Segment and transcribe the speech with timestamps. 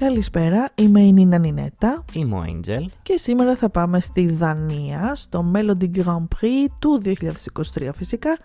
[0.00, 2.86] Καλησπέρα, είμαι η Νίνα Νινέτα Είμαι ο Angel.
[3.02, 8.38] και σήμερα θα πάμε στη Δανία, στο Melody Grand Prix του 2023 φυσικά,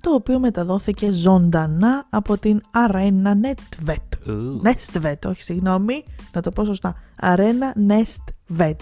[0.00, 4.28] το οποίο μεταδόθηκε ζωντανά από την Arena Netvet.
[4.28, 6.94] Ου, Nestvet, όχι συγγνώμη, να το πω σωστά.
[7.20, 8.80] Arena Nestvet.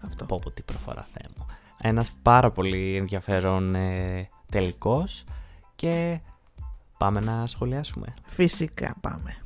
[0.00, 0.24] Αυτό.
[0.24, 1.46] Πω πω τι προφορά Θεέ μου.
[1.78, 5.24] Ένας πάρα πολύ ενδιαφέρον ε, τελικός
[5.74, 6.20] και
[6.98, 8.14] πάμε να σχολιάσουμε.
[8.24, 9.41] Φυσικά πάμε.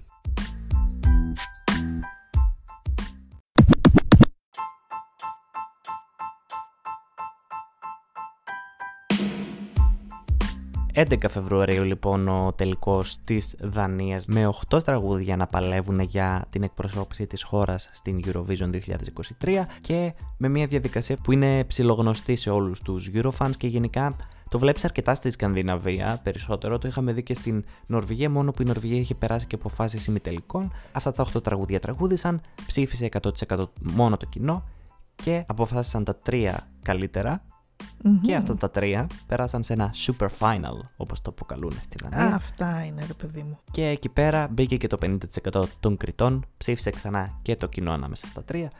[10.98, 17.26] «11 Φεβρουαρίου λοιπόν ο τελικός της Δανίας με 8 τραγούδια να παλεύουν για την εκπροσώπηση
[17.26, 18.70] της χώρας στην Eurovision
[19.44, 24.16] 2023 και με μια διαδικασία που είναι ψιλογνωστή σε όλους τους Eurofans και γενικά
[24.48, 26.78] το βλέπεις αρκετά στη Σκανδιναβία περισσότερο.
[26.78, 30.06] Το είχαμε δει και στην Νορβηγία, μόνο που η Νορβηγία είχε περάσει και από φάσεις
[30.06, 30.72] ημιτελικών.
[30.92, 33.08] Αυτά τα 8 τραγούδια τραγούδισαν, ψήφισε
[33.48, 34.64] 100% μόνο το κοινό
[35.14, 37.42] και αποφάσισαν τα τρία καλύτερα
[38.02, 38.20] Μμμ.
[38.20, 42.34] και αυτά τα τρία πέρασαν σε ένα super final, όπως το αποκαλούν στη Δανία.
[42.34, 43.58] Αυτά είναι ρε παιδί μου.
[43.70, 44.98] Και εκεί πέρα μπήκε και το
[45.52, 48.70] 50% των κριτών, ψήφισε ξανά και το κοινό ανάμεσα στα τρία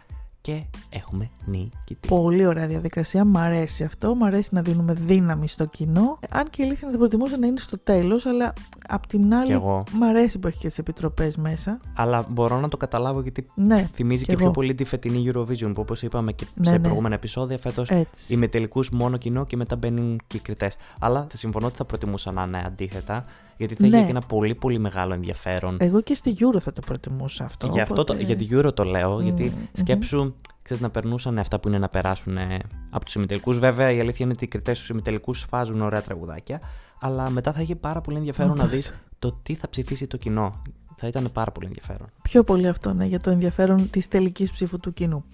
[0.47, 2.09] και έχουμε νικητή.
[2.09, 6.19] Πολύ ωραία διαδικασία, μ' αρέσει αυτό, μ' αρέσει να δίνουμε δύναμη στο κοινό.
[6.31, 8.53] Αν και η αλήθεια θα προτιμούσα να είναι στο τέλος, αλλά
[8.89, 9.83] απ' την άλλη Κι εγώ.
[9.93, 11.81] μ' αρέσει που έχει και τις επιτροπές μέσα.
[11.95, 14.53] Αλλά μπορώ να το καταλάβω γιατί Ναι, θυμίζει κι και, πιο εγώ.
[14.55, 16.79] πολύ τη φετινή Eurovision που όπως είπαμε και Ναι, σε ναι.
[16.79, 18.35] προηγούμενα επεισόδια φέτος έτσι.
[18.35, 20.77] είμαι τελικούς μόνο κοινό και μετά μπαίνουν και οι κριτές.
[21.01, 23.25] Αλλά θα συμφωνώ ότι θα προτιμούσα να είναι αντίθετα
[23.57, 23.97] γιατί θα Ναι.
[23.97, 27.67] είχε και ένα πολύ πολύ μεγάλο ενδιαφέρον Εγώ και στη Euro θα το προτιμούσα αυτό.
[27.73, 29.65] Για, αυτό το, οπότε- για την Euro το λέω, Μμμ, γιατί μμμ.
[29.73, 32.59] σκέψου, ξέρεις, να περνούσαν αυτά που είναι να περάσουν ε,
[32.91, 33.59] από τους ημιτελικούς.
[33.59, 36.61] Βέβαια, η αλήθεια είναι ότι οι κριτές στους ημιτελικούς βγάζουν ωραία τραγουδάκια,
[37.01, 38.75] αλλά μετά θα είχε πάρα πολύ ενδιαφέρον να Όντως.
[38.77, 40.63] δεις το τι θα ψηφίσει το κοινό.
[40.99, 42.07] Θα ήταν πάρα πολύ ενδιαφέρον.
[42.23, 45.25] Πιο πολύ αυτό, ναι, για το ενδιαφέρον της τελικής ψήφου του κοινού.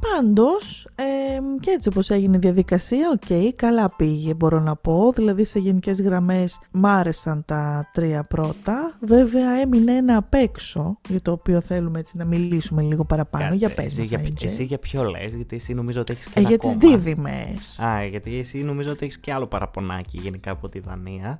[0.00, 1.02] Πάντως, ε,
[1.60, 6.00] και έτσι όπως έγινε η διαδικασία, οκ, καλά πήγε μπορώ να πω, δηλαδή σε γενικές
[6.00, 11.98] γραμμές μ' άρεσαν τα τρία πρώτα, βέβαια έμεινε ένα απ' έξω, για το οποίο θέλουμε
[11.98, 14.34] έτσι να μιλήσουμε λίγο παραπάνω, Κάτσε, για πες εσύ, μας, για, Άγγελ.
[14.40, 16.96] εσύ για ποιο λες, γιατί εσύ νομίζω ότι έχεις και Ε, ένα για τις ακόμα.
[16.96, 17.78] δίδυμες.
[17.82, 21.38] Α, γιατί εσύ νομίζω ότι έχεις και άλλο παραπονάκι γενικά από τη Δανία.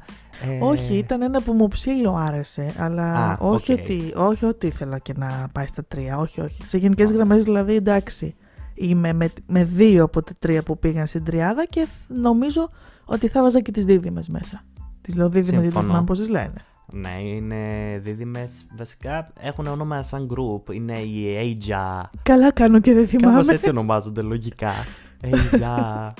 [0.48, 3.78] Ε, Όχι, ήταν ένα που μου ψήλο άρεσε, αλλά Α, όχι, οκ.
[3.78, 6.66] ότι, όχι ότι ήθελα και να πάει στα τρία, όχι, όχι.
[6.66, 7.12] Σε γενικές Α.
[7.14, 8.34] γραμμές δηλαδή εντάξει,
[8.80, 12.70] είμαι με, με δύο από τα τρία που πήγαν στην τριάδα και θ- νομίζω
[13.04, 14.64] ότι θα βάζα και τις δίδυμες μέσα.
[15.00, 15.86] Τις λέω δίδυμες γιατί δεν Συμφωνώ.
[15.88, 16.52] θυμάμαι πώς τις λένε.
[16.92, 17.56] Ναι, είναι
[18.02, 18.66] δίδυμες.
[18.76, 20.74] Βασικά έχουν όνομα σαν group.
[20.74, 22.02] Είναι η Aja.
[22.22, 23.52] Καλά κάνω και δεν Κάπως θυμάμαι.
[23.52, 24.72] έτσι ονομάζονται λογικά.
[25.30, 26.10] Aja.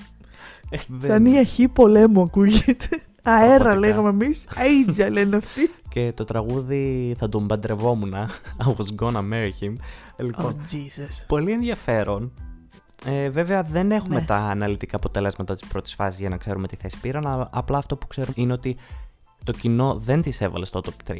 [0.70, 2.88] Ε, δεν- Σαν η αρχή πολέμου ακούγεται.
[3.22, 3.78] Αέρα Πραγματικά.
[3.86, 4.44] λέγαμε εμείς,
[4.88, 5.70] αίτζα λένε αυτοί.
[5.88, 8.14] Και το τραγούδι θα τον παντρευόμουν.
[8.64, 9.74] I was gonna marry him.
[10.16, 11.24] Ε, Oh Λοιπόν, Jesus.
[11.26, 12.32] πολύ ενδιαφέρον.
[13.04, 14.24] Ε, βέβαια δεν έχουμε Ναι.
[14.26, 17.96] τα αναλυτικά αποτελέσματα της πρώτης φάσης για να ξέρουμε τι θέση πήραν, αλλά απλά αυτό
[17.96, 18.76] που ξέρουμε είναι ότι
[19.44, 21.16] το κοινό δεν τις έβαλε στο top 3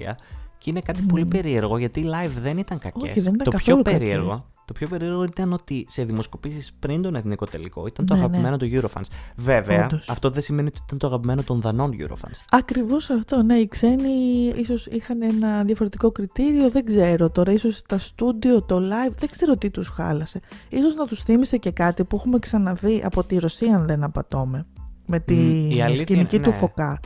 [0.59, 1.07] και είναι κάτι Μμμ.
[1.09, 3.03] πολύ περίεργο γιατί live δεν ήταν κακές.
[3.03, 3.99] Όχι, δεν ήταν το καθόλου πιο κακές.
[4.09, 8.21] περίεργο, το πιο περίεργο ήταν ότι σε δημοσκοπήσεις πριν τον εθνικό τελικό ήταν το Ναι,
[8.21, 8.27] ναι.
[8.27, 9.05] αγαπημένο του Eurofans.
[9.37, 10.09] Βέβαια, Όντως.
[10.09, 12.45] αυτό δεν σημαίνει ότι ήταν το αγαπημένο των δανών Eurofans.
[12.51, 14.09] Ακριβώς αυτό, ναι, οι ξένοι
[14.57, 19.57] ίσως είχαν ένα διαφορετικό κριτήριο, δεν ξέρω τώρα, ίσως τα στούντιο, το live, δεν ξέρω
[19.57, 20.41] τι τους χάλασε.
[20.69, 24.67] Ίσως να τους θύμισε και κάτι που έχουμε ξαναδεί από τη Ρωσία αν δεν απατώμε,
[25.07, 26.57] με τη Μ, η αλήθεια σκηνική είναι- του ναι.
[26.57, 27.01] Φωκά.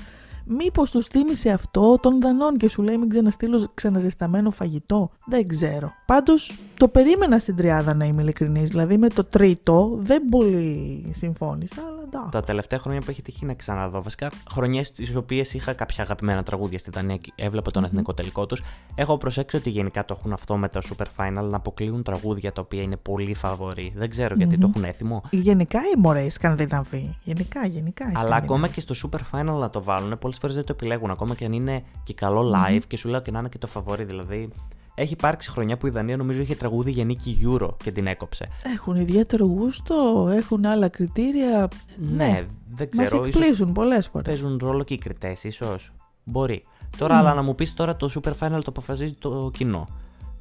[0.46, 5.10] Μήπως τους θύμισε αυτό των Δανών και σου λέει μην ξαναστείλω ξαναζεσταμένο φαγητό.
[5.26, 5.92] Δεν ξέρω.
[6.06, 8.70] Πάντως το περίμενα στην τριάδα να είμαι ειλικρινής.
[8.70, 12.30] Δηλαδή με το τρίτο δεν πολύ συμφώνησα, αλλά εντάξει.
[12.30, 16.42] Τα τελευταία χρόνια που έχει τύχει να ξαναδώ, βασικά χρονιές τι οποίες είχα κάποια αγαπημένα
[16.42, 17.88] τραγούδια στη Δανία και έβλεπα τον Μμμ.
[17.88, 18.62] εθνικό τελικό τους,
[18.94, 22.60] έχω προσέξει ότι γενικά το έχουν αυτό με το Super Final να αποκλείουν τραγούδια τα
[22.60, 23.92] οποία είναι πολύ φαβορή.
[23.96, 24.72] Δεν ξέρω γιατί το Μμμ.
[24.76, 25.22] έχουν έθιμο.
[25.30, 27.16] Γενικά οι μωρές οι Σκανδιναβοί.
[27.22, 28.44] Γενικά, γενικά οι Αλλά Σκανδιναβοί.
[28.44, 31.10] ακόμα και στο Super Final να το βάλουν, πολλές φορές δεν το επιλέγουν.
[31.10, 33.66] Ακόμα και αν είναι και καλό live και σου λέω και να είναι και το
[33.66, 34.04] φαβορή.
[34.04, 34.50] Δηλαδή,
[34.94, 38.48] έχει υπάρξει χρονιά που η Δανία νομίζω είχε τραγούδι για νίκη Euro και την έκοψε.
[38.74, 41.68] Έχουν ιδιαίτερο γούστο, έχουν άλλα κριτήρια.
[41.98, 43.24] Ναι, δεν Μας ξέρω.
[43.26, 44.26] ίσως εκπλήσουν πολλές φορές.
[44.26, 45.92] παίζουν ρόλο και οι κριτές, ίσως.
[46.24, 46.62] Μπορεί.
[46.98, 47.18] Τώρα, Μμ.
[47.18, 49.88] αλλά να μου πεις τώρα το Super Final το αποφασίζει το κοινό.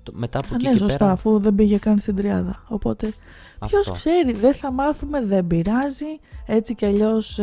[0.03, 1.11] Το- μετά από Α, εκεί ναι, και σωστά, πέρα.
[1.11, 2.63] αφού δεν πήγε καν στην τριάδα.
[2.67, 3.13] Οπότε,
[3.59, 3.65] Αυτό.
[3.81, 6.19] ποιος ξέρει, δεν θα μάθουμε, δεν πειράζει.
[6.45, 7.39] Έτσι κι αλλιώς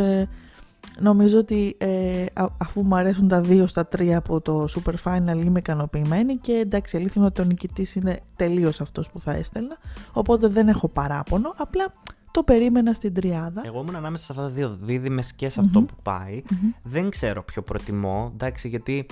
[1.01, 5.45] νομίζω ότι ε, α- αφού μου αρέσουν τα δύο στα τρία από το Super Final
[5.45, 9.79] είμαι ικανοποιημένη και εντάξει, αλήθεια είναι ότι ο νικητής είναι τελείως αυτός που θα έστελνα.
[10.13, 11.55] Οπότε δεν έχω παράπονο.
[11.57, 11.93] Απλά
[12.31, 13.63] το περίμενα στην τριάδα.
[13.65, 15.87] Εγώ ήμουν ανάμεσα σε αυτά τα δύο δίδυμες και σε αυτό Μμμ.
[15.87, 16.43] που πάει.
[16.51, 16.71] Μμμ.
[16.83, 18.31] Δεν ξέρω ποιο προτιμώ.
[18.35, 19.07] Εντάξει, γιατί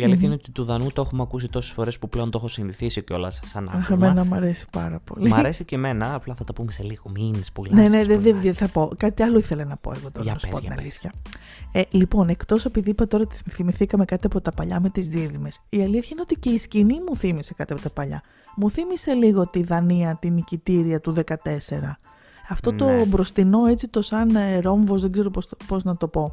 [0.00, 2.48] Η αλήθεια είναι ότι του Δανού το έχουμε ακούσει τόσες φορές που πλέον το έχω
[2.48, 3.80] συνηθίσει κιόλας σαν άκουσμα.
[3.80, 5.28] Αχ, εμένα μου αρέσει πάρα πολύ.
[5.28, 7.10] Μ' αρέσει και εμένα, απλά θα τα πούμε σε λίγο.
[7.10, 8.42] Μην σπουλάς, Ναι, ναι, δεν σπουλάς.
[8.42, 8.90] δεν θα πω.
[8.96, 10.22] Κάτι άλλο ήθελα να πω εγώ τώρα.
[10.24, 10.84] Για να σου πες, πω για την πες.
[10.84, 11.12] αλήθεια.
[11.72, 15.60] Ε, λοιπόν, εκτός επειδή είπα τώρα ότι θυμηθήκαμε κάτι από τα παλιά με τις δίδυμες,
[15.68, 18.22] η αλήθεια είναι ότι και η σκηνή μου θύμισε κάτι από τα παλιά.
[18.56, 21.98] Μου θύμισε λίγο τη Δανία, την νικητήρια του 14.
[22.48, 22.76] Αυτό Ναι.
[22.76, 26.32] το μπροστινό έτσι το σαν ε, ρόμβος, δεν ξέρω πώς, το- πώς να το πω.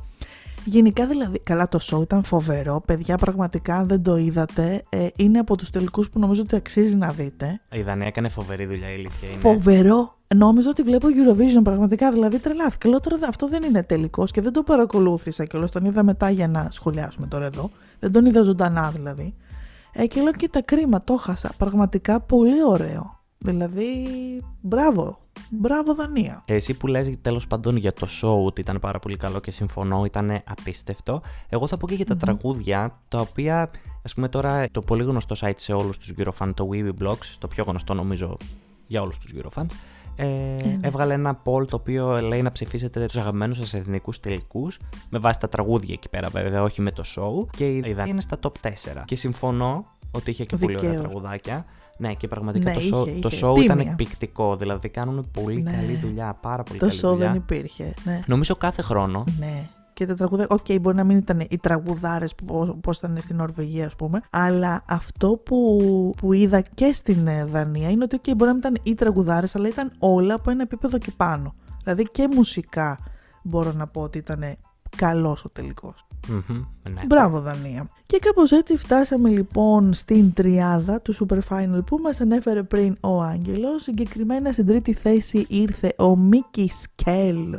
[0.70, 5.40] Γενικά δηλαδή, καλά το show ήταν φοβερό, παιδιά πραγματικά αν δεν το είδατε, ε, είναι
[5.40, 7.62] από τους τελικούς που νομίζω ότι αξίζει να δείτε.
[7.72, 9.40] Η Δανία έκανε φοβερή δουλειά, η αλήθεια είναι.
[9.40, 10.16] Φοβερό.
[10.36, 12.90] Νόμιζα ότι βλέπω Eurovision πραγματικά, δηλαδή τρελάθηκα.
[12.90, 16.30] Λέω τώρα αυτό δεν είναι τελικός και δεν το παρακολούθησα και όλο τον είδα μετά
[16.30, 17.70] για να σχολιάσουμε τώρα εδώ.
[18.00, 19.34] Δεν τον είδα ζωντανά δηλαδή.
[19.94, 21.52] Ε, και λέω και τα κρίμα, το χάσα.
[21.58, 23.17] Πραγματικά πολύ ωραίο.
[23.38, 24.08] Δηλαδή,
[24.62, 25.20] μπράβο.
[25.50, 26.44] Μπράβο Δανία.
[26.46, 30.06] Εσύ που λες τέλος πάντων για το show ότι ήταν πάρα πολύ καλό και συμφωνώ,
[30.06, 31.22] ήταν απίστευτο.
[31.50, 33.72] Εγώ θα πω και για τα τραγούδια, τα οποία
[34.04, 37.48] ας πούμε τώρα το πολύ γνωστό site σε όλους τους Eurofans, το Weeby Blogs, το
[37.48, 38.38] πιο γνωστό νομίζω
[38.88, 39.68] για όλους τους Eurofans,
[40.16, 40.80] ε, ναι.
[40.82, 44.80] έβγαλε ένα poll το οποίο λέει να ψηφίσετε τους αγαπημένους σας εθνικούς τελικούς
[45.10, 48.22] με βάση τα τραγούδια εκεί πέρα βέβαια, όχι με το show και η Δανία είναι
[48.22, 48.72] στα top 4
[49.06, 51.08] και συμφωνώ ότι είχε και πολύ ωραία Δικαίως.
[51.08, 51.66] τραγουδάκια
[51.98, 53.46] ναι, και πραγματικά Ναι, το είχε, show, το είχε.
[53.48, 53.92] show ήταν Τίμια.
[53.92, 54.56] εκπληκτικό.
[54.56, 55.72] Δηλαδή κάνουν πολύ Ναι.
[55.72, 57.28] καλή δουλειά, πάρα πολύ Το καλή show δουλειά.
[57.28, 57.94] δεν υπήρχε.
[58.04, 58.24] Ναι.
[58.26, 59.24] Νομίζω κάθε χρόνο.
[59.40, 59.70] Ναι.
[59.94, 63.96] Και τα τραγούδια, οκ, μπορεί να μην ήταν οι τραγουδάρες όπως ήταν στην Νορβηγία, ας
[63.96, 65.80] πούμε, αλλά αυτό που,
[66.18, 69.56] που είδα και στην ε, Δανία είναι ότι, οκ, μπορεί να μην ήταν οι τραγουδάρες,
[69.56, 71.54] αλλά ήταν όλα από ένα επίπεδο και πάνω.
[71.84, 72.98] Δηλαδή και μουσικά
[73.44, 74.44] μπορώ να πω ότι ήταν
[74.96, 76.06] καλός ο τελικός.
[76.28, 77.02] Μμμ, ναι.
[77.08, 77.90] Μπράβο Δανία.
[78.06, 83.22] Και κάπως έτσι φτάσαμε λοιπόν στην τριάδα του Super Final που μας ανέφερε πριν ο
[83.22, 83.82] Άγγελος.
[83.84, 87.56] Συγκεκριμένα στην τρίτη θέση ήρθε ο Micky Skeel.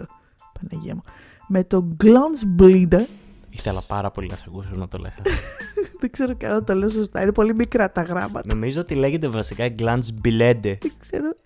[0.61, 1.03] Παναγία μου.
[1.49, 3.05] Με το Glance Bleeder.
[3.51, 5.17] Ήθελα πάρα πολύ να σε ακούσω να το λες.
[5.19, 5.31] αυτό.
[6.01, 7.23] Δεν ξέρω καν αν το λέω σωστά.
[7.23, 8.55] Είναι πολύ μικρά τα γράμματα.
[8.55, 10.61] Νομίζω ότι λέγεται βασικά Glance Bilede.
[10.63, 11.37] Δεν ξέρω.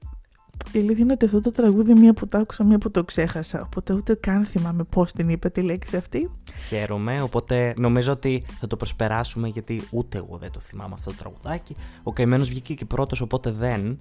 [0.72, 3.62] Η αλήθεια είναι ότι αυτό το τραγούδι μία που το άκουσα, μία που το ξέχασα.
[3.62, 6.30] Οπότε ούτε καν θυμάμαι πώς την είπε τη λέξη αυτή.
[6.68, 11.16] Χαίρομαι, οπότε νομίζω ότι θα το προσπεράσουμε γιατί ούτε εγώ δεν το θυμάμαι αυτό το
[11.16, 11.76] τραγουδάκι.
[12.02, 13.98] Ο καημένος βγήκε και πρώτος, οπότε δεν.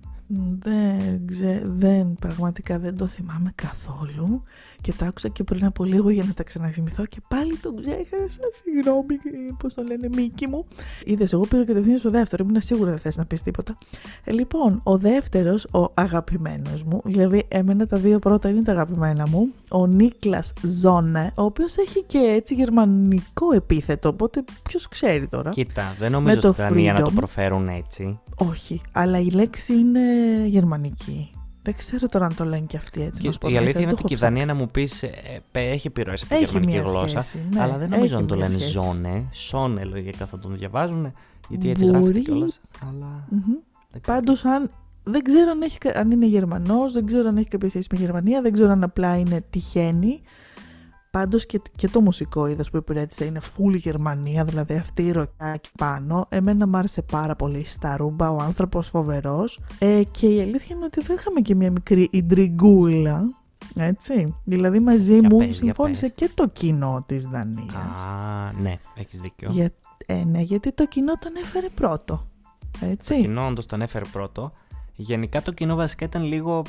[0.60, 1.62] Δεν, ξε...
[1.66, 4.44] δεν, πραγματικά δεν το θυμάμαι καθόλου
[4.82, 8.42] και το άκουσα και πριν από λίγο για να τα ξαναθυμηθώ και πάλι το ξέχασα,
[8.64, 9.16] συγγνώμη,
[9.58, 10.66] πώς το λένε, Μίκη μου.
[11.06, 13.78] Είδες, εγώ πήγα κατευθείαν στο δεύτερο, ήμουν σίγουρα δεν θες να πεις τίποτα.
[14.24, 15.92] Ε, λοιπόν, ο δεύτερος, ο
[16.52, 21.44] αγαπημένος μου, δηλαδή εμένα τα δύο πρώτα είναι τα αγαπημένα μου, ο Νίκλας Ζόνε, ο
[21.44, 25.50] οποίος έχει και έτσι γερμανικό επίθετο, οπότε ποιος ξέρει τώρα.
[25.50, 27.16] Κοίτα, δεν νομίζω το στη Δανία να το freedom.
[27.16, 28.20] προφέρουν έτσι.
[28.36, 30.00] Όχι, αλλά η λέξη είναι
[30.46, 31.32] γερμανική.
[31.64, 33.22] Δεν ξέρω τώρα αν το λένε και αυτοί έτσι.
[33.22, 34.46] Και να σου πω η την αλήθεια είναι δεν ότι το και η έχω Δανία
[34.46, 34.64] να ψάξει.
[34.64, 35.04] μου πεις
[35.52, 37.22] έχει επιρροές από τη Έχει γερμανική μια γλώσσα.
[37.22, 38.72] σχέση, ναι, αλλά δεν νομίζω έχει να το μια λένε σχέση.
[38.74, 39.28] ζώνε.
[39.32, 41.12] Σόνε λογικά θα τον διαβάζουν.
[41.50, 41.98] Γιατί έτσι Μπορεί.
[41.98, 42.60] γράφεται κιόλας.
[42.90, 43.28] Αλλά.
[43.30, 43.42] Μμμ.
[43.92, 44.18] δεν ξέρω.
[44.18, 44.70] Πάντως αν
[45.04, 48.00] δεν ξέρω αν, έχει, κα- αν είναι Γερμανός, δεν ξέρω αν έχει κάποια σχέση με
[48.00, 50.22] Γερμανία, δεν ξέρω αν απλά είναι τυχαίνει.
[51.12, 55.48] Πάντως και, και το μουσικό είδος που υπηρέτησε είναι full Γερμανία, δηλαδή αυτή η ροκιά
[55.48, 56.26] εκεί πάνω.
[56.30, 59.60] Εμένα μου άρεσε πάρα πολύ στα ρούμπα, ο άνθρωπος φοβερός.
[59.80, 63.26] Ε, και η αλήθεια είναι ότι εδώ είχαμε και μια μικρή ιντριγκούλα,
[63.76, 64.36] έτσι.
[64.44, 66.14] Δηλαδή μαζί Για μου πες, για συμφώνησε πες.
[66.16, 67.74] και το κοινό της Δανίας.
[67.76, 69.50] Α, ναι, έχεις δίκιο.
[69.52, 69.72] Για,
[70.06, 72.28] ε, ναι, γιατί το κοινό τον έφερε πρώτο.
[72.82, 73.16] Έτσι.
[73.16, 74.52] Το κοινό όντως τον έφερε πρώτο.
[75.02, 76.62] Γενικά το κοινό βασικά ήταν λίγο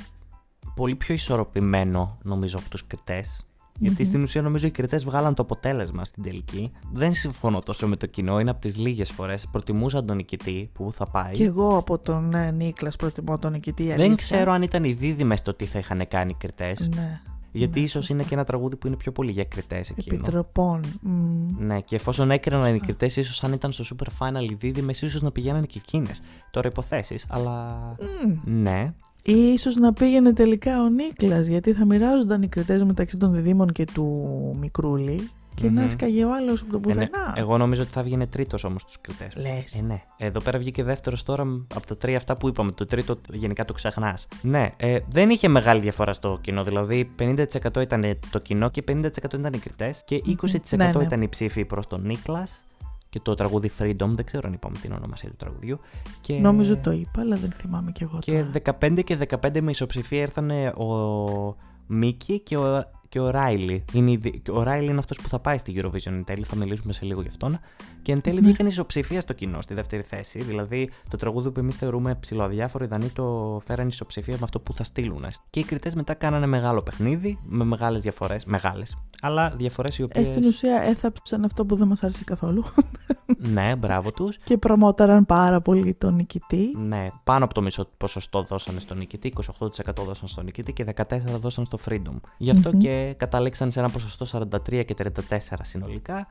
[0.74, 3.46] πολύ πιο ισορροπημένο νομίζω από τους κριτές.
[3.78, 6.72] Γιατί στην ουσία νομίζω οι κριτές βγάλαν το αποτέλεσμα στην τελική.
[6.92, 9.46] Δεν συμφωνώ τόσο με το κοινό, είναι από τις λίγες φορές.
[9.52, 11.32] Προτιμούσα τον νικητή που θα πάει.
[11.32, 13.82] Και εγώ από τον ε, Νίκλας προτιμώ τον νικητή.
[13.82, 14.14] η Δεν αλήθεια.
[14.16, 16.88] ξέρω αν ήταν οι δίδυμες το τι θα είχαν κάνει οι κριτές.
[16.94, 17.20] Ναι.
[17.52, 20.16] Γιατί ναι, ίσως είναι και ένα τραγούδι που είναι πιο πολύ για κριτές εκείνο.
[20.16, 20.80] Επιτροπών.
[21.00, 21.66] Μμ.
[21.66, 25.22] Ναι, και εφόσον έκριναν οι κριτές, ίσως αν ήταν στο Super Final οι δίδυμες, ίσως
[25.22, 26.22] να πηγαίνανε και εκείνες.
[26.50, 27.78] Τώρα υποθέσεις, αλλά.
[28.26, 28.62] Μμ.
[28.62, 28.94] Ναι.
[29.24, 33.72] Ή ίσως να πήγαινε τελικά ο Νίκλας, γιατί θα μοιράζονταν οι κριτές μεταξύ των διδήμων
[33.72, 35.74] και του Μικρούλη και Μμμ.
[35.74, 37.06] να έσκαγε ο άλλος από το Ε, ναι.
[37.06, 37.32] πουθενά.
[37.36, 39.36] Εγώ νομίζω ότι θα βγαίνει τρίτος όμως στου κριτές.
[39.36, 39.78] Λες.
[39.78, 40.02] Ε, ναι.
[40.16, 41.42] Εδώ πέρα βγήκε δεύτερος τώρα
[41.74, 42.72] από τα τρία αυτά που είπαμε.
[42.72, 44.28] Το τρίτο γενικά το ξεχνάς.
[44.42, 46.64] Ναι, ε, δεν είχε μεγάλη διαφορά στο κοινό.
[46.64, 47.44] Δηλαδή 50%
[47.80, 51.02] ήταν το κοινό και 50% ήταν οι κριτές και 20% Ναι, ναι.
[51.02, 52.64] ήταν οι ψήφοι προς τον Νίκλας
[53.08, 54.06] και το τραγούδι Freedom.
[54.08, 55.78] Δεν ξέρω αν είπαμε την ονομασία του τραγουδιού.
[56.20, 56.34] Και...
[56.34, 58.78] Νομίζω το είπα, αλλά δεν θυμάμαι κι εγώ Και τώρα.
[58.80, 61.56] 15 και 15 με ισοψηφία ήρθαν ο
[61.86, 63.84] Μίκη και ο, και ο Ράιλι.
[63.92, 64.20] Είναι,
[64.52, 67.22] ο Ράιλι είναι αυτός που θα πάει στη Eurovision εν τέλει, θα μιλήσουμε σε λίγο
[67.22, 67.58] γι' αυτόν.
[68.02, 68.40] Και εν τέλει ναι.
[68.40, 70.42] βγήκαν ισοψηφία στο κοινό στη δεύτερη θέση.
[70.42, 74.74] Δηλαδή το τραγούδι που εμείς θεωρούμε ψηλοαδιάφορο, οι Δανείοι το φέραν ισοψηφία με αυτό που
[74.74, 75.26] θα στείλουν.
[75.50, 78.44] Και οι κριτές μετά κάνανε μεγάλο παιχνίδι με μεγάλες διαφορές.
[78.44, 78.96] Μεγάλες.
[79.22, 80.28] Αλλά διαφορές οι οποίες.
[80.28, 82.64] Ε, στην ουσία έθαψαν αυτό που δεν μας άρεσε καθόλου.
[83.54, 84.38] ναι, μπράβο τους.
[84.44, 86.76] Και προμόταραν πάρα πολύ τον νικητή.
[86.76, 91.18] Ναι, πάνω από το μισό ποσοστό δώσανε στον νικητή, 28% δώσαν στον νικητή και 14%
[91.40, 92.20] δώσαν στο Freedom.
[92.36, 96.26] Γι' αυτο και καταλήξαν σε ένα ποσοστό 43 και 34 συνολικά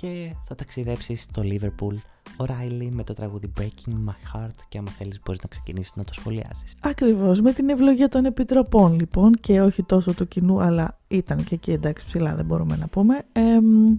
[0.00, 1.94] και θα ταξιδέψει στο Liverpool
[2.36, 6.04] ο Ράιλι με το τραγούδι Breaking My Heart και άμα θέλεις μπορείς να ξεκινήσεις να
[6.04, 6.74] το σχολιάζεις.
[6.80, 11.54] Ακριβώς, με την ευλογία των επιτροπών λοιπόν και όχι τόσο του κοινού αλλά ήταν και
[11.54, 13.18] εκεί εντάξει ψηλά δεν μπορούμε να πούμε.
[13.32, 13.40] Ε,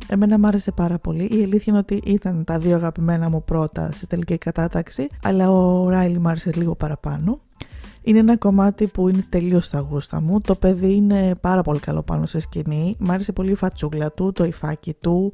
[0.08, 1.24] εμένα μου άρεσε πάρα πολύ.
[1.24, 5.90] Η αλήθεια είναι ότι ήταν τα δύο αγαπημένα μου πρώτα σε τελική κατάταξη αλλά ο
[5.90, 7.40] Ράιλι μου άρεσε λίγο παραπάνω.
[8.10, 10.42] Είναι ένα κομμάτι που είναι τελείως στα γούστα μου.
[10.42, 12.96] Το παιδί είναι πάρα πολύ καλό πάνω σε σκηνή.
[13.00, 15.34] Μ' άρεσε πολύ η φατσούλα του, το υφάκι του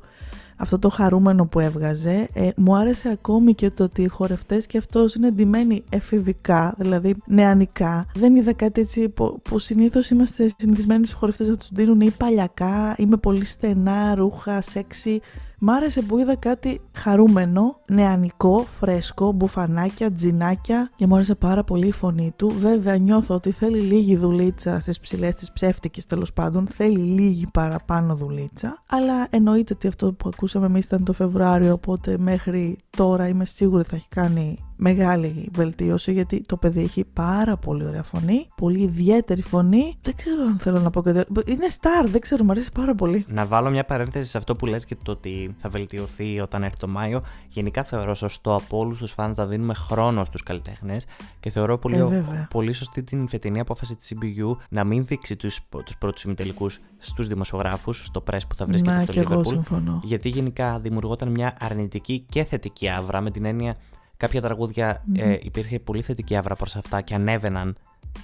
[0.57, 2.27] αυτό το χαρούμενο που έβγαζε.
[2.33, 7.15] Ε, μου άρεσε ακόμη και το ότι οι χορευτές και αυτός είναι ντυμένοι εφηβικά, δηλαδή
[7.25, 8.05] νεανικά.
[8.13, 12.09] Δεν είδα κάτι έτσι που, που συνήθως είμαστε συνηθισμένοι στους χορευτές να τους δίνουν ή
[12.09, 15.21] παλιακά ή με πολύ στενά ρούχα, σεξι.
[15.59, 21.87] Μ' άρεσε που είδα κάτι χαρούμενο, νεανικό, φρέσκο, μπουφανάκια, τζινάκια και μου άρεσε πάρα πολύ
[21.87, 22.53] η φωνή του.
[22.59, 28.15] Βέβαια νιώθω ότι θέλει λίγη δουλίτσα στις ψηλές, τις ψεύτικες τέλος πάντων, θέλει λίγη παραπάνω
[28.15, 33.45] δουλίτσα, αλλά εννοείται ότι αυτό που ακούσαμε εμείς ήταν το Φεβρουάριο, οπότε μέχρι τώρα είμαι
[33.45, 38.81] σίγουρη θα έχει κάνει μεγάλη βελτίωση γιατί το παιδί έχει πάρα πολύ ωραία φωνή, πολύ
[38.81, 39.95] ιδιαίτερη φωνή.
[40.01, 41.23] Δεν ξέρω αν θέλω να πω κάτι.
[41.45, 43.25] Είναι star, δεν ξέρω, μου αρέσει πάρα πολύ.
[43.27, 46.77] Να βάλω μια παρένθεση σε αυτό που λες και το ότι θα βελτιωθεί όταν έρθει
[46.77, 47.21] το Μάιο.
[47.47, 51.05] Γενικά θεωρώ σωστό από όλους τους fans να δίνουμε χρόνο στους καλλιτέχνες
[51.39, 55.59] και θεωρώ πολύ, ε, πολύ σωστή την φετινή απόφαση της CBU να μην δείξει τους
[55.99, 59.99] πρώτους ημιτελικούς στους δημοσιογράφους, στο press που θα βρίσκεται στο Liverpool.
[60.03, 63.75] Γιατί γενικά δημιουργόταν μια αρνητική και θετική άβρα με την έννοια
[64.17, 67.75] κάποια ε, υπήρχε πολύ θετική άβρα προς αυτά και ανέβαιναν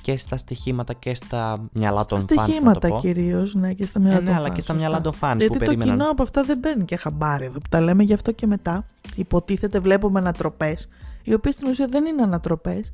[0.02, 2.32] και στα στοιχήματα και στα μυαλά των φans.
[2.32, 5.14] Στα στοιχήματα κυρίως, ναι, και στα μυαλά ε, ναι, των αλλά και στα μυαλά των
[5.22, 5.36] fans.
[5.38, 8.14] Γιατί που το κοινό από αυτά δεν παίρνει και χαμπάρι εδώ που τα λέμε, γι'
[8.14, 10.88] αυτό και μετά υποτίθεται βλέπουμε ανατροπές,
[11.24, 12.92] οι οποίες στην ουσία δεν είναι ανατροπές,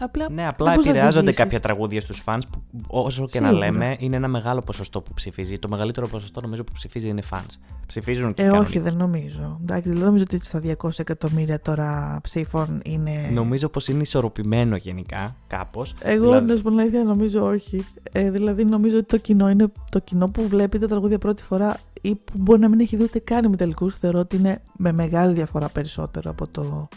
[0.00, 4.28] Απλά, ναι, απλά επηρεάζονται κάποια τραγούδια στους fans που όσο και να λέμε είναι ένα
[4.28, 5.58] μεγάλο ποσοστό που ψηφίζει.
[5.58, 7.58] Το μεγαλύτερο ποσοστό νομίζω που ψηφίζει είναι fans.
[7.86, 9.58] Ψηφίζουν και Ε, όχι, δεν νομίζω.
[9.62, 13.30] Εντάξει, δεν νομίζω ότι στα 200 εκατομμύρια τώρα ψήφων είναι.
[13.32, 15.94] Νομίζω πως είναι ισορροπημένο γενικά, κάπως.
[16.02, 16.46] Εγώ, δηλαδή...
[16.46, 17.86] να σου πω αλήθεια, νομίζω όχι.
[18.12, 21.76] Ε, δηλαδή, νομίζω ότι το κοινό είναι το κοινό που βλέπει τα τραγούδια πρώτη φορά
[22.00, 23.94] ή που μπορεί να μην έχει δει ούτε καν με τελικούς.
[23.94, 26.88] Θεωρώ ότι είναι με μεγάλη διαφορά περισσότερο από το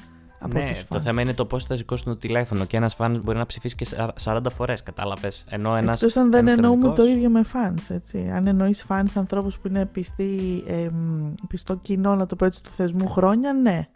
[0.43, 3.37] από ναι, το θέμα είναι το πώς θα σηκώσουν το τηλέφωνο και ένας φαν μπορεί
[3.37, 3.87] να ψηφίσει και
[4.23, 5.45] 40 φορές, κατάλαβες.
[5.49, 5.91] Ενώ ένα.
[5.91, 8.31] Εκτός αν δεν εννοούμε το ίδιο με φαν, έτσι.
[8.33, 10.85] Αν εννοείς φαν ανθρώπους που είναι πιστοί, ε,
[11.47, 13.87] πιστό κοινό, να το πω έτσι, του θεσμού χρόνια, ναι.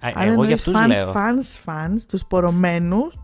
[0.00, 1.10] Α, αν εγώ για αυτούς λέω.
[1.10, 3.14] Φαν, φαν, τους πορωμένους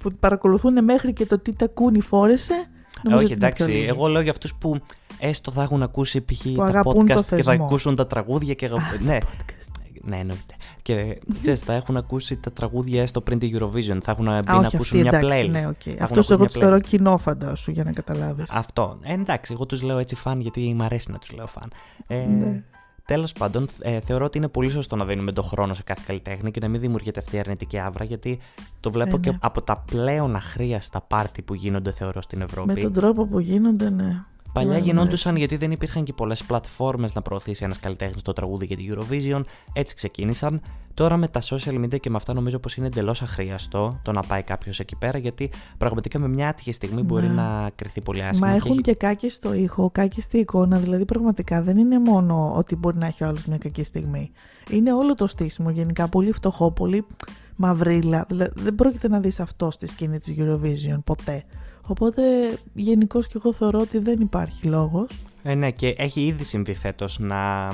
[0.00, 2.68] που παρακολουθούν μέχρι και το τι τακούνι φόρεσε.
[3.10, 3.84] Ε, όχι, εντάξει.
[3.88, 4.80] Εγώ λέω για αυτούς που
[5.18, 6.46] έστω θα έχουν ακούσει π.χ.
[6.56, 8.70] τα podcast και θα ακούσουν τα τραγούδια και.
[9.00, 9.18] ναι.
[10.04, 10.54] Ναι, εννοείται.
[10.82, 13.98] Και ξέρεις, θα έχουν ακούσει τα τραγούδια έστω πριν τη Eurovision.
[14.02, 15.50] Θα έχουν μπει να ακούσουν μια playlist.
[15.50, 15.96] Ναι, okay.
[16.00, 18.50] Αυτό εγώ τους θεωρώ κοινό φαντάσου για να καταλάβεις.
[18.50, 18.98] Αυτό.
[19.02, 21.72] Ε, εντάξει, εγώ τους λέω έτσι φαν γιατί μου αρέσει να τους λέω φαν.
[22.06, 22.62] Ε, ναι.
[23.04, 26.50] Τέλος πάντων, ε, θεωρώ ότι είναι πολύ σωστό να δίνουμε τον χρόνο σε κάθε καλλιτέχνη
[26.50, 28.38] και να μην δημιουργείται αυτή η αρνητική άβρα, γιατί
[28.80, 29.36] το βλέπω ε, και ναι.
[29.40, 32.72] από τα πλέον αχρίαστα πάρτι που γίνονται, θεωρώ, στην Ευρώπη.
[32.72, 34.24] Με τον τρόπο που γίνονται, ναι.
[34.58, 38.66] Παλιά ναι, γινόντουσαν γιατί δεν υπήρχαν και πολλές πλατφόρμες να προωθήσει ένας καλλιτέχνης το τραγούδι
[38.66, 39.42] για την Eurovision.
[39.72, 40.60] Έτσι ξεκίνησαν.
[40.94, 44.22] Τώρα με τα social media και με αυτά νομίζω πως είναι εντελώς αχρίαστο το να
[44.22, 47.32] πάει κάποιος εκεί πέρα γιατί πραγματικά με μια άτυχη στιγμή μπορεί ναι.
[47.32, 48.48] να κρυθεί πολύ άσχημα.
[48.48, 50.78] Μα έχουν και, και στο ήχο, στη εικόνα.
[50.78, 54.30] Δηλαδή πραγματικά δεν είναι μόνο ότι μπορεί να έχει ο άλλος μια κακή στιγμή.
[54.70, 57.06] Είναι όλο το στήσιμο γενικά πολύ φτωχό, πολύ
[57.56, 58.24] μαυρίλα.
[58.28, 61.44] Δηλαδή, δεν πρόκειται να δεις αυτό στη σκηνή της Eurovision ποτέ.
[61.88, 62.22] Οπότε
[62.74, 65.06] γενικώς και εγώ θεωρώ ότι δεν υπάρχει λόγος.
[65.42, 67.68] Ε, ναι και έχει ήδη συμβεί φέτος να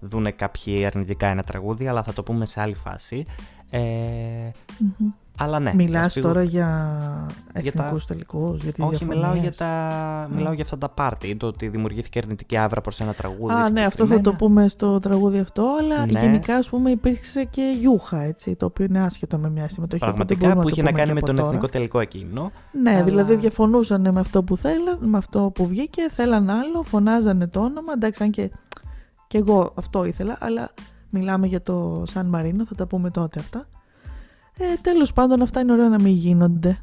[0.00, 3.24] δούνε κάποιοι αρνητικά ένα τραγούδι αλλά θα το πούμε σε άλλη φάση.
[3.76, 4.50] Ε,
[5.38, 5.74] αλλά ναι.
[5.74, 6.96] Μιλάς τώρα για
[7.52, 8.00] εθνικού τα...
[8.06, 10.28] τελικούς, για τη Όχι, μιλάω για, τα...
[10.34, 11.36] μιλάω για αυτά τα πάρτι.
[11.36, 13.54] Το ότι δημιουργήθηκε αρνητική άβρα προς ένα τραγούδι.
[13.54, 15.76] Α, ναι, αυτό θα το πούμε στο τραγούδι αυτό.
[15.80, 16.20] Αλλά ναι.
[16.20, 20.02] γενικά, ας πούμε, υπήρξε και γιούχα, έτσι, το οποίο είναι άσχετο με μια συμμετοχή.
[20.02, 21.48] Πραγματικά που είχε να, κάνει με τον τώρα.
[21.48, 22.52] εθνικό τελικό εκείνο.
[22.82, 23.04] Ναι, αλλά...
[23.04, 27.92] δηλαδή διαφωνούσαν με αυτό που θέλαν, με αυτό που βγήκε, θέλαν άλλο, φωνάζανε το όνομα.
[27.92, 28.50] Εντάξει, αν και,
[29.26, 30.70] και εγώ αυτό ήθελα, αλλά
[31.14, 33.66] μιλάμε για το Σαν Μαρίνο, θα τα πούμε τότε αυτά.
[34.58, 36.78] Ε, τέλος πάντων αυτά είναι ωραία να μην γίνονται.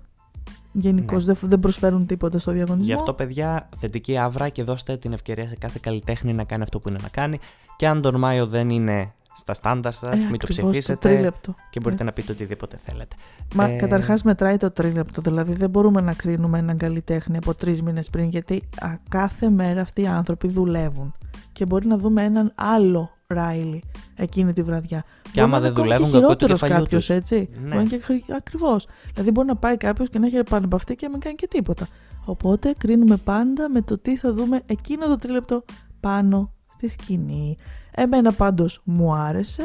[0.72, 1.34] Γενικώς Ναι.
[1.34, 2.86] δεν, δεν προσφέρουν τίποτα στο διαγωνισμό.
[2.86, 6.80] Γι' αυτό, παιδιά, θετική άβρα και δώστε την ευκαιρία σε κάθε καλλιτέχνη να κάνει αυτό
[6.80, 7.40] που είναι να κάνει.
[7.76, 11.56] Και αν τον Μάιο δεν είναι στα στάνταρ σας, Ε, μην το ακριβώς, ψηφίσετε τρίλεπτο.
[11.70, 12.22] και μπορείτε να Έτσι.
[12.22, 13.16] πείτε οτιδήποτε θέλετε.
[13.56, 17.82] Μα Ε, καταρχάς μετράει το τρίλεπτο, δηλαδή δεν μπορούμε να κρίνουμε έναν καλλιτέχνη από τρεις
[17.82, 21.14] μήνες πριν, γιατί α, κάθε μέρα αυτοί οι άνθρωποι δουλεύουν.
[21.52, 23.84] Και μπορεί να δούμε έναν άλλο Ράιλι
[24.16, 25.04] εκείνη τη βραδιά.
[25.32, 27.16] Και άμα δεν δουλεύουν, και κακό το χειρότερος κεφαλιού κάποιος, τους.
[27.16, 27.50] έτσι.
[27.64, 27.76] Ναι.
[27.76, 28.24] Μπορεί και χρη...
[28.36, 28.88] ακριβώς.
[29.14, 31.88] Δηλαδή μπορεί να πάει κάποιος και να έχει επανεπαυτεί και να μην κάνει και τίποτα.
[32.26, 35.64] Οπότε κρίνουμε πάντα με το τι θα δούμε εκείνο το τρίλεπτο
[36.00, 37.58] πάνω στη σκηνή.
[37.92, 39.64] Εμένα πάντως μου άρεσε,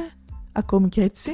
[0.53, 1.31] ακόμη και έτσι,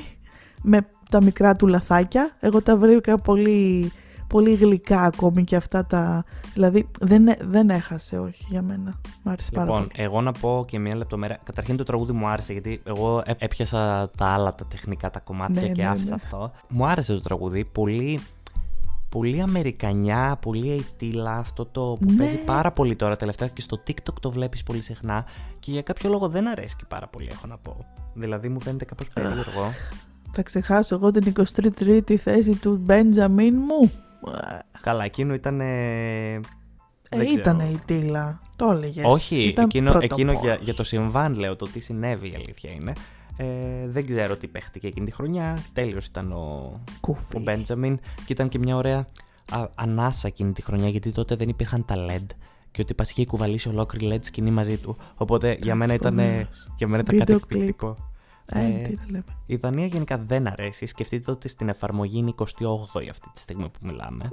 [0.63, 2.37] με τα μικρά του λαθάκια.
[2.41, 3.93] Εγώ τα βρήκα πολύ,
[4.33, 6.25] πολύ γλυκά ακόμη και αυτά τα...
[6.55, 9.01] Δηλαδή δεν, έ- δεν έχασε, όχι για μένα.
[9.23, 10.05] Μ' άρεσε πάρα Λοιπόν, πολύ.
[10.05, 11.39] εγώ να πω και μια λεπτομέρεια.
[11.43, 15.63] Καταρχήν το τραγούδι μου άρεσε γιατί εγώ έ- έπιασα τα άλλα τα τεχνικά τα κομμάτια
[15.63, 16.17] Ναι, και ναι, άφησα ναι.
[16.25, 16.53] αυτό.
[16.69, 17.65] Μου άρεσε το τραγούδι.
[17.65, 18.21] Πολύ,
[19.09, 21.37] πολύ αμερικανιά, πολύ αιτήλα.
[21.37, 22.17] Αυτό το που Ναι.
[22.17, 25.25] παίζει πάρα πολύ τώρα τελευταία και στο TikTok το βλέπεις πολύ συχνά.
[25.59, 27.77] Και για κάποιο λόγο δεν αρέσει και πάρα πολύ, έχω να πω.
[28.15, 29.73] Δηλαδή μου φαίνεται κάπως περίεργο.
[30.35, 33.91] Θα ξεχάσω εγώ την 23η θέση του Μπέντζαμιν μου.
[34.81, 35.61] Καλά, εκείνο ήταν.
[35.61, 36.41] Ε,
[37.11, 37.41] δεν ξέρω.
[37.41, 38.41] ήταν η Τίλα.
[38.57, 39.05] Το έλεγες.
[39.07, 42.93] Όχι, εκείνο, εκείνο για, για το συμβάν λέω, το τι συνέβη η αλήθεια είναι.
[43.37, 43.45] Ε,
[43.89, 45.59] δεν ξέρω τι παίχτηκε εκείνη τη χρονιά.
[45.73, 47.37] Τέλειος ήταν ο, Κούφι.
[47.37, 49.07] ο Μπέντζαμιν και ήταν και μια ωραία
[49.51, 52.27] α, ανάσα εκείνη τη χρονιά γιατί τότε δεν υπήρχαν τα LED
[52.71, 54.97] και ότι πας είχε κουβαλήσει ολόκληρη LED σκηνή μαζί του.
[55.15, 56.67] Οπότε για μένα ήταν, φοβερός.
[56.77, 58.12] για μένα ήταν Βίντεο κάτι εκπληκτικό.
[58.47, 59.25] Ε, Ε, τι να λέμε.
[59.47, 60.87] η Δανία γενικά δεν αρέσει.
[60.87, 64.29] Σκεφτείτε ότι στην εφαρμογή είναι 28η αυτή τη στιγμή που μιλάμε.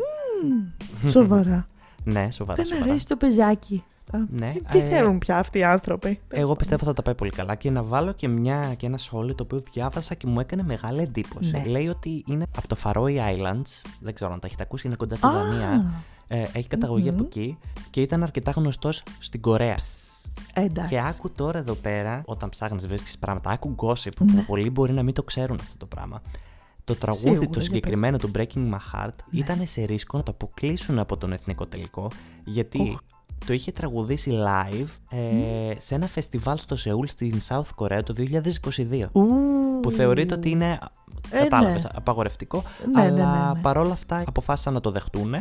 [1.02, 1.68] Μμμ, Σοβαρά.
[2.04, 2.56] Ναι, σοβαρά.
[2.56, 2.90] Δεν σοβαρά.
[2.92, 3.84] αρέσει το πεζάκι.
[4.12, 7.16] Α, Ναι, τι, τι ε, θέλουν πια αυτοί οι άνθρωποι; Εγώ πιστεύω θα τα πάει
[7.16, 10.40] πολύ καλά και να βάλω και, μια, και ένα σχόλιο το οποίο διάβασα και μου
[10.40, 11.52] έκανε μεγάλη εντύπωση.
[11.52, 11.66] Ναι.
[11.66, 15.16] Λέει ότι είναι από το Faroe Islands, δεν ξέρω αν τα έχετε ακούσει, είναι κοντά
[15.16, 15.92] στη Α, Δανία.
[16.28, 17.16] Ε, έχει καταγωγή Μμμ.
[17.16, 17.58] από εκεί
[17.90, 19.76] και ήταν αρκετά γνωστός στην Κορέα.
[20.54, 20.90] Εντάξει.
[20.90, 24.42] Και άκου τώρα εδώ πέρα, όταν ψάχνεις βρίσκεις πράγματα, άκου gossip που Ναι.
[24.42, 26.22] πολλοί μπορεί να μην το ξέρουν αυτό το πράγμα.
[26.84, 29.40] Το τραγούδι Σίγουρα, του για συγκεκριμένο, του Breaking My Heart, Ναι.
[29.40, 32.08] ήταν σε ρίσκο να το αποκλείσουν από τον εθνικό τελικό,
[32.46, 33.00] γιατί Οχ.
[33.46, 39.08] το είχε τραγουδήσει live ε, σε ένα φεστιβάλ στο Σεούλ στην South Korea το 2022.
[39.12, 39.26] Ου,
[39.82, 40.80] Που θεωρείται ότι είναι
[41.32, 41.90] Ε, κατάλαβες, ναι.
[41.94, 42.64] απαγορευτικό,
[42.94, 43.60] Ναι, αλλά ναι, ναι, ναι.
[43.62, 45.36] παρόλα αυτά αποφάσισαν να το δεχτούν.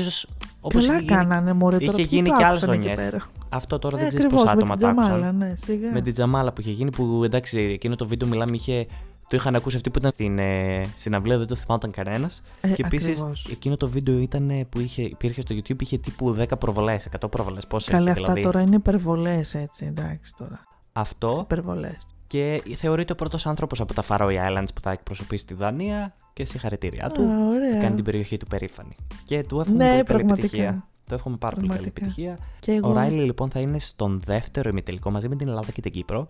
[0.00, 0.26] Ίσως
[0.60, 2.88] όπως Καλά είχε γίνει- κάνανε, μωρέ, τώρα είχε ποιοι γίνει το και άλλες άκουσαν εκεί
[2.88, 3.10] χρονιές.
[3.10, 3.24] πέρα.
[3.48, 5.36] Αυτό τώρα δεν Ε, ξέρεις ακριβώς, πόσα με άτομα την το τζαμάλα, άκουσαν.
[5.48, 5.90] ναι, σιγά.
[5.92, 8.86] Με την τζαμάλα που είχε γίνει, που εντάξει, εκείνο το βίντεο μιλάμε, είχε,
[9.28, 12.42] το είχαν ακούσει αυτοί που ήταν στην ε, συναυλία, δεν το θυμάταν κανένας.
[12.60, 13.48] Ε, και επίσης, ακριβώς.
[13.50, 17.30] εκείνο το βίντεο ήταν ε, που είχε, υπήρχε στο YouTube, είχε τύπου 10 προβολές, 100
[17.30, 17.66] προβολές.
[17.66, 18.42] Πόσες Καλά, έχει αυτά δηλαδή.
[18.42, 20.60] τώρα είναι υπερβολές, έτσι, εντάξει τώρα.
[20.92, 21.40] Αυτό.
[21.44, 22.06] Υπερβολές.
[22.26, 26.44] Και θεωρείται ο πρώτος άνθρωπος από τα Faroe Islands που θα εκπροσωπήσει τη Δανία και
[26.44, 27.22] συγχαρητήριά του.
[27.22, 27.72] Α, ωραία.
[27.72, 28.94] Θα κάνει την περιοχή του περήφανη.
[29.24, 30.46] Και του εύχομαι Ναι, πολύ καλή πραγματικά.
[30.46, 30.86] επιτυχία.
[31.08, 32.06] Το εύχομαι πάρα πολύ καλή Πραγματικά.
[32.06, 32.38] επιτυχία.
[32.60, 32.88] Και εγώ.
[32.90, 36.26] Ο Ράιλι λοιπόν θα είναι στον δεύτερο ημιτελικό μαζί με την Ελλάδα και την Κύπρο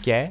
[0.00, 0.30] και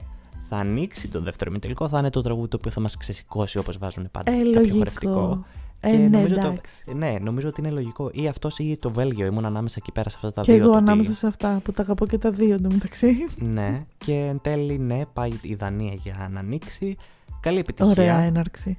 [0.49, 1.87] θα ανοίξει τον δεύτερο ημιτελικό.
[1.89, 4.31] Θα είναι το τραγούδι το οποίο θα μας ξεσηκώσει όπως βάζουν πάντα.
[4.31, 4.77] Ε, κάποιο λογικό.
[4.77, 5.45] χορευτικό.
[5.79, 6.93] Ε, και ναι, νομίζω το, εντάξει.
[6.93, 8.09] ναι, νομίζω ότι είναι λογικό.
[8.13, 9.25] Ή αυτός ή το Βέλγιο.
[9.25, 10.61] Ήμουν ανάμεσα εκεί πέρα σε αυτά τα Και δύο.
[10.61, 13.25] εγώ το ότι- ανάμεσα σε αυτά που τα αγαπώ και τα δύο εντωμεταξύ.
[13.37, 13.83] Ναι.
[14.05, 16.95] Και εν τέλει, ναι, πάει η Δανία για να ανοίξει.
[17.39, 17.91] Καλή επιτυχία.
[17.91, 18.77] Ωραία έναρξη.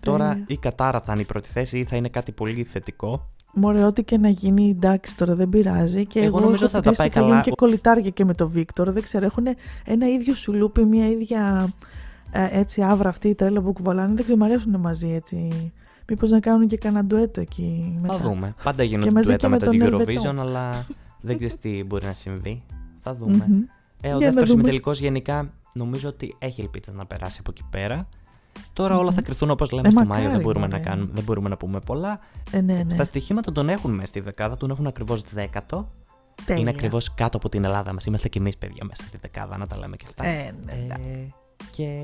[0.00, 0.44] Τώρα Τέλεια.
[0.48, 4.04] η Κατάρα θα είναι η πρώτη θέση ή θα είναι κάτι πολύ θετικό; Μωρέ, ό,τι
[4.04, 6.06] και να γίνει, εντάξει τώρα δεν πειράζει.
[6.06, 7.26] Και Εγώ εγώ, νομίζω έχω θα τη τα θέση πάει ότι θα καλά.
[7.28, 8.90] γίνουν και κολλητάρια και με το Βίκτορ.
[8.90, 9.46] Δεν ξέρω, έχουν
[9.84, 11.68] ένα ίδιο σουλούπι, μια ίδια
[12.32, 14.14] ε, έτσι άβρα αυτή η τρέλα που κουβαλάνε.
[14.14, 15.72] Δεν ξέρω, μου αρέσουν μαζί έτσι.
[16.08, 18.16] Μήπως να κάνουν και κανένα ντουέτο εκεί μετά.
[18.16, 18.54] Θα δούμε.
[18.62, 20.40] Πάντα γίνονται μαζί ντουέτα και με μετά την τον Eurovision, Ελβετό.
[20.40, 20.86] αλλά
[21.20, 22.62] δεν ξέρεις τι μπορεί να συμβεί.
[23.00, 23.44] Θα δούμε.
[23.48, 23.62] Μμμ.
[24.02, 24.60] Ε, ο Για να δεύτερος δούμε.
[24.60, 28.08] ημιτελικό γενικά νομίζω ότι έχει ελπίδες να περάσει από εκεί πέρα.
[28.72, 30.32] Τώρα όλα θα κρυθούν όπως λέμε Ε, στο μακάρι, Μάιο.
[30.34, 30.88] Δεν μπορούμε, να μωρέ.
[30.88, 32.20] κάνουμε, δεν μπορούμε να πούμε πολλά.
[32.50, 32.90] Ε, ναι, ναι.
[32.90, 35.88] Στα στοιχήματα τον έχουν μέσα στη δεκάδα, τον έχουν ακριβώς δέκατο.
[36.44, 36.60] Τέλεια.
[36.60, 38.04] Είναι ακριβώς κάτω από την Ελλάδα μας.
[38.04, 40.26] Είμαστε κι εμείς παιδιά μέσα στη δεκάδα, να τα λέμε και αυτά.
[40.26, 41.08] Ε, ναι, εντάξει.
[41.08, 41.26] Ε,
[41.70, 42.00] και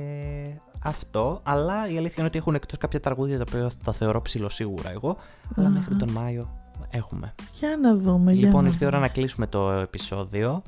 [0.83, 4.91] αυτό, αλλά η αλήθεια είναι ότι έχουν εκτός κάποια τραγούδια τα οποία τα θεωρώ ψηλοσίγουρα
[4.91, 5.17] εγώ.
[5.57, 5.77] Αλλά Αχα.
[5.79, 6.49] μέχρι τον Μάιο
[6.91, 7.35] έχουμε.
[7.53, 8.33] Για να δούμε.
[8.33, 9.07] για Λοιπόν, να ήρθε η ώρα δούμε.
[9.09, 10.63] να κλείσουμε το επεισόδιο.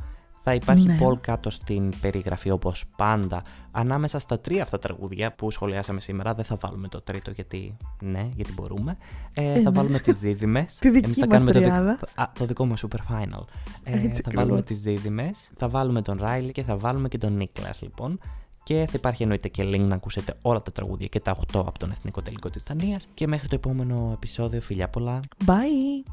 [0.48, 0.98] Θα υπάρχει Ναι.
[1.00, 3.42] poll κάτω στην περιγραφή όπως πάντα.
[3.70, 8.28] Ανάμεσα στα τρία αυτά τραγούδια που σχολιάσαμε σήμερα, δεν θα βάλουμε το τρίτο γιατί ναι,
[8.37, 8.96] γιατί μπορούμε.
[9.34, 9.70] Ε, Ε, θα ναι.
[9.70, 10.74] βάλουμε τις δίδυμες.
[10.74, 11.98] Τη δική Εμείς θα μας κάνουμε το, δικ- τριάδα.
[12.14, 13.44] α, το δικό μου super final.
[13.82, 14.34] Ε, Έτσι θα ακριβώς.
[14.34, 18.20] βάλουμε τις δίδυμες, θα βάλουμε τον Ράιλι και θα βάλουμε και τον Νίκλας λοιπόν.
[18.62, 21.78] Και θα υπάρχει εννοείται και link να ακούσετε όλα τα τραγούδια και τα 8 από
[21.78, 23.06] τον Εθνικό Τελικό της Δανίας.
[23.14, 25.20] Και μέχρι το επόμενο επεισόδιο, φιλιά πολλά.
[25.46, 26.11] Bye.